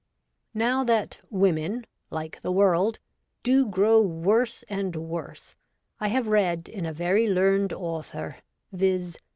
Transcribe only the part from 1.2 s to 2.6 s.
women (like the